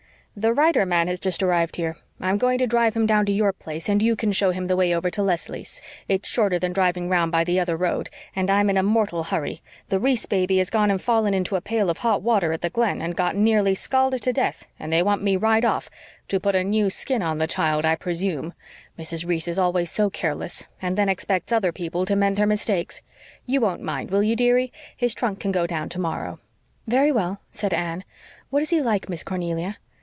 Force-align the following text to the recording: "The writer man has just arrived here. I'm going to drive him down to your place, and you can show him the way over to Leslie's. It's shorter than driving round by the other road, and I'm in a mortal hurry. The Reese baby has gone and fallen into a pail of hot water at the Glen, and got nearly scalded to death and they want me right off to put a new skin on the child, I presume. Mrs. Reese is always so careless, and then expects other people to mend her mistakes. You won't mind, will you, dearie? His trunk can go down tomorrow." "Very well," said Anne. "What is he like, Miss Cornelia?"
"The 0.33 0.53
writer 0.53 0.85
man 0.85 1.09
has 1.09 1.19
just 1.19 1.43
arrived 1.43 1.75
here. 1.75 1.97
I'm 2.21 2.37
going 2.37 2.57
to 2.59 2.65
drive 2.65 2.95
him 2.95 3.05
down 3.05 3.25
to 3.25 3.33
your 3.33 3.51
place, 3.51 3.89
and 3.89 4.01
you 4.01 4.15
can 4.15 4.31
show 4.31 4.51
him 4.51 4.67
the 4.67 4.77
way 4.77 4.95
over 4.95 5.09
to 5.09 5.21
Leslie's. 5.21 5.81
It's 6.07 6.27
shorter 6.29 6.57
than 6.57 6.71
driving 6.71 7.09
round 7.09 7.33
by 7.33 7.43
the 7.43 7.59
other 7.59 7.75
road, 7.75 8.09
and 8.33 8.49
I'm 8.49 8.69
in 8.69 8.77
a 8.77 8.81
mortal 8.81 9.23
hurry. 9.25 9.61
The 9.89 9.99
Reese 9.99 10.25
baby 10.25 10.59
has 10.59 10.69
gone 10.69 10.89
and 10.89 11.01
fallen 11.01 11.33
into 11.33 11.57
a 11.57 11.61
pail 11.61 11.89
of 11.89 11.97
hot 11.97 12.21
water 12.21 12.53
at 12.53 12.61
the 12.61 12.69
Glen, 12.69 13.01
and 13.01 13.13
got 13.13 13.35
nearly 13.35 13.75
scalded 13.75 14.23
to 14.23 14.31
death 14.31 14.65
and 14.79 14.91
they 14.93 15.03
want 15.03 15.21
me 15.21 15.35
right 15.35 15.65
off 15.65 15.89
to 16.29 16.39
put 16.39 16.55
a 16.55 16.63
new 16.63 16.89
skin 16.89 17.21
on 17.21 17.37
the 17.37 17.45
child, 17.45 17.83
I 17.83 17.95
presume. 17.97 18.53
Mrs. 18.97 19.27
Reese 19.27 19.49
is 19.49 19.59
always 19.59 19.91
so 19.91 20.09
careless, 20.09 20.65
and 20.81 20.97
then 20.97 21.09
expects 21.09 21.51
other 21.51 21.73
people 21.73 22.05
to 22.05 22.15
mend 22.15 22.39
her 22.39 22.47
mistakes. 22.47 23.01
You 23.45 23.59
won't 23.59 23.81
mind, 23.81 24.11
will 24.11 24.23
you, 24.23 24.37
dearie? 24.37 24.71
His 24.95 25.13
trunk 25.13 25.41
can 25.41 25.51
go 25.51 25.67
down 25.67 25.89
tomorrow." 25.89 26.39
"Very 26.87 27.11
well," 27.11 27.41
said 27.51 27.73
Anne. 27.73 28.05
"What 28.49 28.61
is 28.61 28.69
he 28.69 28.81
like, 28.81 29.09
Miss 29.09 29.25
Cornelia?" 29.25 29.77